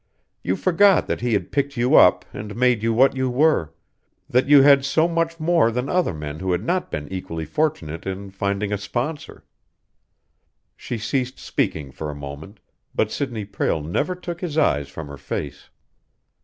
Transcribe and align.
You 0.43 0.55
forgot 0.55 1.05
that 1.05 1.21
he 1.21 1.33
had 1.33 1.51
picked 1.51 1.77
you 1.77 1.95
up 1.95 2.25
and 2.33 2.55
made 2.55 2.81
you 2.81 2.91
what 2.91 3.15
you 3.15 3.29
were, 3.29 3.71
that 4.27 4.47
you 4.47 4.63
had 4.63 4.83
so 4.83 5.07
much 5.07 5.39
more 5.39 5.69
than 5.69 5.89
other 5.89 6.11
men 6.15 6.39
who 6.39 6.53
had 6.53 6.63
not 6.63 6.89
been 6.89 7.07
equally 7.13 7.45
fortunate 7.45 8.07
in 8.07 8.31
finding 8.31 8.73
a 8.73 8.79
sponsor." 8.79 9.45
She 10.75 10.97
ceased 10.97 11.37
speaking 11.37 11.91
for 11.91 12.09
a 12.09 12.15
moment, 12.15 12.59
but 12.95 13.11
Sidney 13.11 13.45
Prale 13.45 13.83
never 13.83 14.15
took 14.15 14.41
his 14.41 14.57
eyes 14.57 14.89
from 14.89 15.07
her 15.07 15.17
face. 15.19 15.69